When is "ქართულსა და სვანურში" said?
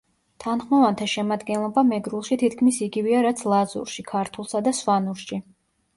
4.13-5.41